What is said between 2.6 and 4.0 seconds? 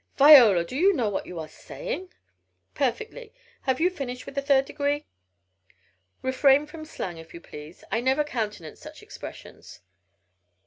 "Perfectly. Have you